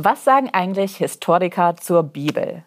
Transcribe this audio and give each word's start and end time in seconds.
Was 0.00 0.22
sagen 0.22 0.48
eigentlich 0.52 0.96
Historiker 0.98 1.74
zur 1.74 2.04
Bibel? 2.04 2.62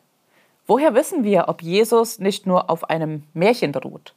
Woher 0.67 0.93
wissen 0.95 1.23
wir, 1.23 1.47
ob 1.47 1.61
Jesus 1.61 2.19
nicht 2.19 2.45
nur 2.45 2.69
auf 2.69 2.89
einem 2.89 3.23
Märchen 3.33 3.71
beruht? 3.71 4.13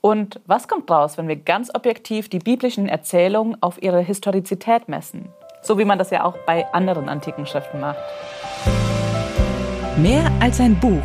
Und 0.00 0.40
was 0.46 0.66
kommt 0.66 0.90
raus, 0.90 1.18
wenn 1.18 1.28
wir 1.28 1.36
ganz 1.36 1.70
objektiv 1.74 2.30
die 2.30 2.38
biblischen 2.38 2.88
Erzählungen 2.88 3.62
auf 3.62 3.82
ihre 3.82 4.00
Historizität 4.00 4.88
messen? 4.88 5.28
So 5.60 5.78
wie 5.78 5.84
man 5.84 5.98
das 5.98 6.08
ja 6.08 6.24
auch 6.24 6.38
bei 6.46 6.64
anderen 6.72 7.10
antiken 7.10 7.44
Schriften 7.44 7.80
macht. 7.80 7.98
Mehr 9.98 10.32
als 10.40 10.60
ein 10.60 10.80
Buch 10.80 11.04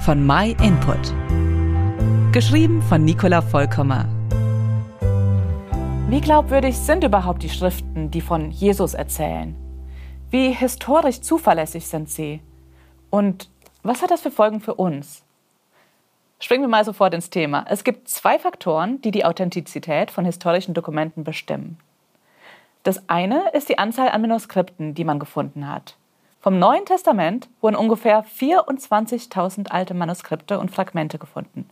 von 0.00 0.26
My 0.26 0.54
Input. 0.62 1.14
Geschrieben 2.32 2.82
von 2.82 3.02
Nicola 3.02 3.40
Vollkommer. 3.40 4.04
Wie 6.10 6.20
glaubwürdig 6.20 6.76
sind 6.76 7.02
überhaupt 7.02 7.42
die 7.42 7.48
Schriften, 7.48 8.10
die 8.10 8.20
von 8.20 8.50
Jesus 8.50 8.92
erzählen? 8.92 9.63
Wie 10.34 10.50
historisch 10.50 11.20
zuverlässig 11.20 11.86
sind 11.86 12.10
sie? 12.10 12.40
Und 13.08 13.48
was 13.84 14.02
hat 14.02 14.10
das 14.10 14.22
für 14.22 14.32
Folgen 14.32 14.60
für 14.60 14.74
uns? 14.74 15.22
Springen 16.40 16.64
wir 16.64 16.68
mal 16.68 16.84
sofort 16.84 17.14
ins 17.14 17.30
Thema. 17.30 17.64
Es 17.68 17.84
gibt 17.84 18.08
zwei 18.08 18.40
Faktoren, 18.40 19.00
die 19.00 19.12
die 19.12 19.24
Authentizität 19.24 20.10
von 20.10 20.24
historischen 20.24 20.74
Dokumenten 20.74 21.22
bestimmen. 21.22 21.78
Das 22.82 23.08
eine 23.08 23.50
ist 23.50 23.68
die 23.68 23.78
Anzahl 23.78 24.08
an 24.08 24.22
Manuskripten, 24.22 24.96
die 24.96 25.04
man 25.04 25.20
gefunden 25.20 25.68
hat. 25.68 25.96
Vom 26.40 26.58
Neuen 26.58 26.84
Testament 26.84 27.48
wurden 27.60 27.76
ungefähr 27.76 28.24
24.000 28.24 29.68
alte 29.68 29.94
Manuskripte 29.94 30.58
und 30.58 30.72
Fragmente 30.72 31.18
gefunden. 31.20 31.70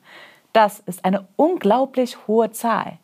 Das 0.53 0.79
ist 0.79 1.05
eine 1.05 1.27
unglaublich 1.34 2.29
hohe 2.29 2.53
Zahl. 2.53 2.98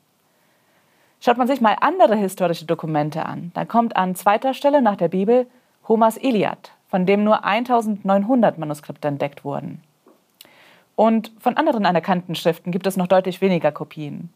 Schaut 1.21 1.37
man 1.37 1.49
sich 1.49 1.61
mal 1.61 1.77
andere 1.81 2.15
historische 2.17 2.65
Dokumente 2.65 3.27
an, 3.27 3.51
dann 3.55 3.67
kommt 3.67 3.97
an 3.97 4.15
zweiter 4.15 4.55
Stelle 4.55 4.81
nach 4.83 4.97
der 4.97 5.09
Bibel 5.09 5.47
Homers 5.89 6.17
Iliad, 6.17 6.73
von 6.89 7.07
dem 7.07 7.25
nur 7.25 7.45
1900 7.45 8.59
Manuskripte 8.59 9.09
entdeckt 9.09 9.45
wurden. 9.45 9.83
Und 10.95 11.33
von 11.39 11.57
anderen 11.57 11.87
anerkannten 11.87 12.35
Schriften 12.35 12.71
gibt 12.71 12.87
es 12.87 12.97
noch 12.97 13.07
deutlich 13.07 13.41
weniger 13.41 13.73
Kopien. 13.73 14.33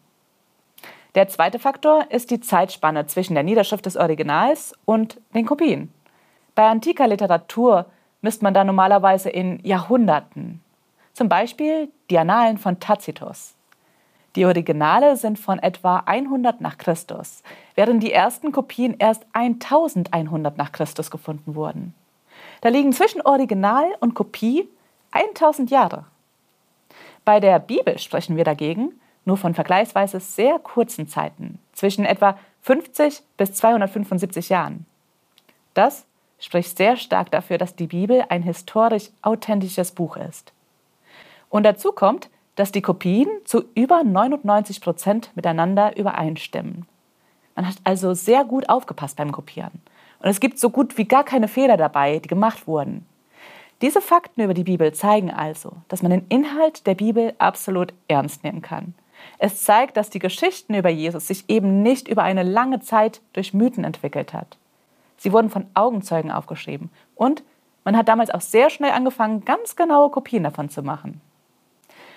Der 1.14 1.28
zweite 1.28 1.58
Faktor 1.58 2.06
ist 2.10 2.30
die 2.30 2.40
Zeitspanne 2.40 3.06
zwischen 3.06 3.34
der 3.34 3.42
Niederschrift 3.42 3.84
des 3.84 3.96
Originals 3.96 4.74
und 4.84 5.20
den 5.34 5.44
Kopien. 5.44 5.92
Bei 6.54 6.68
antiker 6.68 7.06
Literatur 7.06 7.86
misst 8.22 8.42
man 8.42 8.54
da 8.54 8.64
normalerweise 8.64 9.28
in 9.28 9.60
Jahrhunderten. 9.64 10.62
Zum 11.12 11.28
Beispiel 11.28 11.90
die 12.08 12.18
Annalen 12.18 12.56
von 12.56 12.80
Tacitus. 12.80 13.54
Die 14.34 14.46
Originale 14.46 15.16
sind 15.16 15.38
von 15.38 15.58
etwa 15.58 15.98
100 16.06 16.60
nach 16.60 16.78
Christus, 16.78 17.42
während 17.74 18.02
die 18.02 18.12
ersten 18.12 18.50
Kopien 18.50 18.96
erst 18.98 19.26
1100 19.32 20.56
nach 20.56 20.72
Christus 20.72 21.10
gefunden 21.10 21.54
wurden. 21.54 21.94
Da 22.62 22.70
liegen 22.70 22.92
zwischen 22.92 23.20
Original 23.22 23.84
und 24.00 24.14
Kopie 24.14 24.68
1000 25.10 25.70
Jahre. 25.70 26.06
Bei 27.24 27.40
der 27.40 27.58
Bibel 27.58 27.98
sprechen 27.98 28.36
wir 28.36 28.44
dagegen 28.44 28.98
nur 29.24 29.36
von 29.36 29.54
vergleichsweise 29.54 30.18
sehr 30.18 30.58
kurzen 30.58 31.06
Zeiten, 31.06 31.58
zwischen 31.72 32.04
etwa 32.04 32.38
50 32.62 33.22
bis 33.36 33.54
275 33.54 34.48
Jahren. 34.48 34.86
Das 35.74 36.06
spricht 36.38 36.76
sehr 36.76 36.96
stark 36.96 37.30
dafür, 37.30 37.58
dass 37.58 37.76
die 37.76 37.86
Bibel 37.86 38.24
ein 38.28 38.42
historisch 38.42 39.10
authentisches 39.22 39.92
Buch 39.92 40.16
ist. 40.16 40.52
Und 41.50 41.64
dazu 41.64 41.92
kommt, 41.92 42.30
dass 42.56 42.72
die 42.72 42.82
Kopien 42.82 43.28
zu 43.44 43.64
über 43.74 44.04
99 44.04 44.80
Prozent 44.80 45.30
miteinander 45.34 45.96
übereinstimmen. 45.96 46.86
Man 47.54 47.66
hat 47.66 47.76
also 47.84 48.14
sehr 48.14 48.44
gut 48.44 48.68
aufgepasst 48.68 49.16
beim 49.16 49.32
Kopieren. 49.32 49.82
Und 50.20 50.28
es 50.28 50.40
gibt 50.40 50.58
so 50.58 50.70
gut 50.70 50.96
wie 50.98 51.04
gar 51.04 51.24
keine 51.24 51.48
Fehler 51.48 51.76
dabei, 51.76 52.18
die 52.18 52.28
gemacht 52.28 52.66
wurden. 52.66 53.06
Diese 53.80 54.00
Fakten 54.00 54.42
über 54.42 54.54
die 54.54 54.64
Bibel 54.64 54.92
zeigen 54.92 55.30
also, 55.30 55.72
dass 55.88 56.02
man 56.02 56.12
den 56.12 56.26
Inhalt 56.28 56.86
der 56.86 56.94
Bibel 56.94 57.34
absolut 57.38 57.92
ernst 58.06 58.44
nehmen 58.44 58.62
kann. 58.62 58.94
Es 59.38 59.64
zeigt, 59.64 59.96
dass 59.96 60.10
die 60.10 60.20
Geschichten 60.20 60.74
über 60.74 60.88
Jesus 60.88 61.26
sich 61.26 61.44
eben 61.48 61.82
nicht 61.82 62.06
über 62.06 62.22
eine 62.22 62.44
lange 62.44 62.80
Zeit 62.80 63.20
durch 63.32 63.54
Mythen 63.54 63.84
entwickelt 63.84 64.32
hat. 64.32 64.56
Sie 65.16 65.32
wurden 65.32 65.50
von 65.50 65.66
Augenzeugen 65.74 66.30
aufgeschrieben 66.30 66.90
und 67.16 67.42
man 67.84 67.96
hat 67.96 68.08
damals 68.08 68.30
auch 68.30 68.40
sehr 68.40 68.70
schnell 68.70 68.92
angefangen, 68.92 69.44
ganz 69.44 69.74
genaue 69.74 70.10
Kopien 70.10 70.44
davon 70.44 70.68
zu 70.68 70.82
machen. 70.82 71.20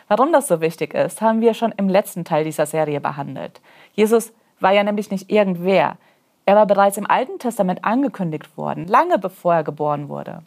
Warum 0.07 0.31
das 0.31 0.47
so 0.47 0.61
wichtig 0.61 0.93
ist, 0.93 1.21
haben 1.21 1.41
wir 1.41 1.53
schon 1.53 1.71
im 1.73 1.89
letzten 1.89 2.25
Teil 2.25 2.43
dieser 2.43 2.65
Serie 2.65 3.01
behandelt. 3.01 3.61
Jesus 3.93 4.33
war 4.59 4.71
ja 4.71 4.83
nämlich 4.83 5.09
nicht 5.11 5.31
irgendwer. 5.31 5.97
Er 6.45 6.55
war 6.55 6.67
bereits 6.67 6.97
im 6.97 7.09
Alten 7.09 7.39
Testament 7.39 7.83
angekündigt 7.83 8.55
worden, 8.57 8.87
lange 8.87 9.17
bevor 9.17 9.55
er 9.55 9.63
geboren 9.63 10.09
wurde. 10.09 10.43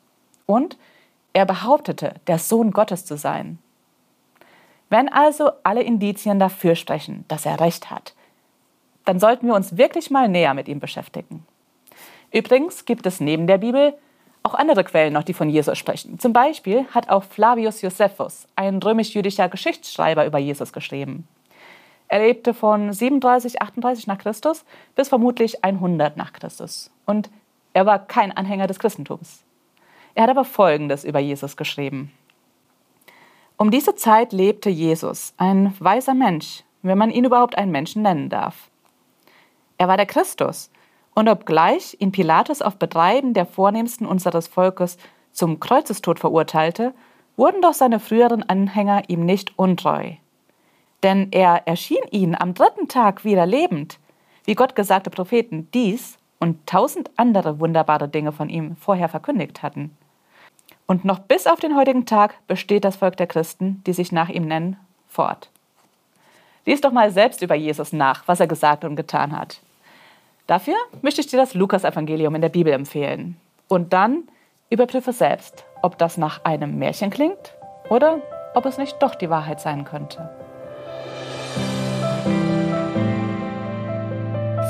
Und 0.46 0.78
er 1.32 1.44
behauptete, 1.44 2.14
der 2.26 2.38
Sohn 2.38 2.70
Gottes 2.70 3.04
zu 3.04 3.16
sein. 3.16 3.58
Wenn 4.90 5.08
also 5.08 5.50
alle 5.64 5.82
Indizien 5.82 6.38
dafür 6.38 6.74
sprechen, 6.74 7.24
dass 7.28 7.44
er 7.44 7.60
recht 7.60 7.90
hat, 7.90 8.14
dann 9.04 9.20
sollten 9.20 9.46
wir 9.46 9.54
uns 9.54 9.76
wirklich 9.76 10.10
mal 10.10 10.28
näher 10.28 10.54
mit 10.54 10.68
ihm 10.68 10.80
beschäftigen. 10.80 11.46
Übrigens 12.32 12.84
gibt 12.84 13.06
es 13.06 13.20
neben 13.20 13.46
der 13.46 13.58
Bibel 13.58 13.94
auch 14.42 14.54
andere 14.54 14.84
Quellen 14.84 15.12
noch, 15.12 15.24
die 15.24 15.34
von 15.34 15.50
Jesus 15.50 15.76
sprechen. 15.78 16.18
Zum 16.18 16.32
Beispiel 16.32 16.86
hat 16.94 17.08
auch 17.08 17.24
Flavius 17.24 17.82
Josephus, 17.82 18.46
ein 18.56 18.82
römisch-jüdischer 18.82 19.48
Geschichtsschreiber, 19.48 20.26
über 20.26 20.38
Jesus 20.38 20.72
geschrieben. 20.72 21.26
Er 22.08 22.20
lebte 22.20 22.54
von 22.54 22.92
37, 22.92 23.60
38 23.60 24.06
nach 24.06 24.18
Christus 24.18 24.64
bis 24.94 25.08
vermutlich 25.08 25.62
100 25.64 26.16
nach 26.16 26.32
Christus. 26.32 26.90
Und 27.04 27.30
er 27.74 27.84
war 27.84 27.98
kein 27.98 28.34
Anhänger 28.34 28.66
des 28.66 28.78
Christentums. 28.78 29.42
Er 30.14 30.24
hat 30.24 30.30
aber 30.30 30.44
Folgendes 30.44 31.04
über 31.04 31.18
Jesus 31.18 31.56
geschrieben. 31.56 32.12
Um 33.58 33.70
diese 33.70 33.94
Zeit 33.94 34.32
lebte 34.32 34.70
Jesus, 34.70 35.34
ein 35.36 35.74
weiser 35.80 36.14
Mensch, 36.14 36.64
wenn 36.82 36.96
man 36.96 37.10
ihn 37.10 37.24
überhaupt 37.24 37.58
einen 37.58 37.72
Menschen 37.72 38.02
nennen 38.02 38.30
darf. 38.30 38.70
Er 39.76 39.88
war 39.88 39.96
der 39.96 40.06
Christus, 40.06 40.70
und 41.18 41.28
obgleich 41.28 41.96
ihn 41.98 42.12
Pilatus 42.12 42.62
auf 42.62 42.76
Betreiben 42.76 43.34
der 43.34 43.44
Vornehmsten 43.44 44.06
unseres 44.06 44.46
Volkes 44.46 44.98
zum 45.32 45.58
Kreuzestod 45.58 46.20
verurteilte, 46.20 46.94
wurden 47.36 47.60
doch 47.60 47.74
seine 47.74 47.98
früheren 47.98 48.48
Anhänger 48.48 49.02
ihm 49.08 49.26
nicht 49.26 49.58
untreu. 49.58 50.12
Denn 51.02 51.32
er 51.32 51.66
erschien 51.66 52.04
ihnen 52.12 52.36
am 52.40 52.54
dritten 52.54 52.86
Tag 52.86 53.24
wieder 53.24 53.46
lebend, 53.46 53.98
wie 54.44 54.54
Gott 54.54 54.76
gesagte 54.76 55.10
Propheten 55.10 55.68
dies 55.74 56.18
und 56.38 56.64
tausend 56.68 57.10
andere 57.16 57.58
wunderbare 57.58 58.08
Dinge 58.08 58.30
von 58.30 58.48
ihm 58.48 58.76
vorher 58.76 59.08
verkündigt 59.08 59.60
hatten. 59.60 59.96
Und 60.86 61.04
noch 61.04 61.18
bis 61.18 61.48
auf 61.48 61.58
den 61.58 61.74
heutigen 61.74 62.06
Tag 62.06 62.36
besteht 62.46 62.84
das 62.84 62.94
Volk 62.94 63.16
der 63.16 63.26
Christen, 63.26 63.82
die 63.88 63.92
sich 63.92 64.12
nach 64.12 64.28
ihm 64.28 64.46
nennen, 64.46 64.76
fort. 65.08 65.50
Lies 66.64 66.80
doch 66.80 66.92
mal 66.92 67.10
selbst 67.10 67.42
über 67.42 67.56
Jesus 67.56 67.92
nach, 67.92 68.28
was 68.28 68.38
er 68.38 68.46
gesagt 68.46 68.84
und 68.84 68.94
getan 68.94 69.36
hat. 69.36 69.60
Dafür 70.48 70.76
möchte 71.02 71.20
ich 71.20 71.26
dir 71.26 71.36
das 71.36 71.52
Lukas-Evangelium 71.52 72.34
in 72.34 72.40
der 72.40 72.48
Bibel 72.48 72.72
empfehlen. 72.72 73.36
Und 73.68 73.92
dann 73.92 74.22
überprüfe 74.70 75.12
selbst, 75.12 75.66
ob 75.82 75.98
das 75.98 76.16
nach 76.16 76.42
einem 76.44 76.78
Märchen 76.78 77.10
klingt 77.10 77.52
oder 77.90 78.22
ob 78.54 78.64
es 78.64 78.78
nicht 78.78 78.96
doch 79.02 79.14
die 79.14 79.28
Wahrheit 79.28 79.60
sein 79.60 79.84
könnte. 79.84 80.30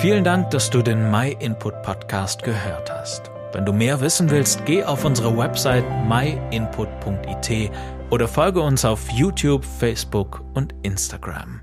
Vielen 0.00 0.25
Dank, 0.25 0.50
dass 0.50 0.69
du 0.69 0.83
den 0.83 1.12
My 1.12 1.37
Input 1.39 1.81
Podcast 1.83 2.43
gehört 2.43 2.91
hast. 2.93 3.31
Wenn 3.53 3.65
du 3.65 3.72
mehr 3.72 4.00
wissen 4.00 4.31
willst, 4.31 4.66
geh 4.66 4.83
auf 4.83 5.05
unsere 5.05 5.39
Website 5.39 5.84
myinput.it 6.09 7.71
oder 8.10 8.27
folge 8.27 8.60
uns 8.60 8.84
auf 8.84 9.09
YouTube, 9.10 9.65
Facebook 9.65 10.43
und 10.55 10.75
Instagram. 10.83 11.60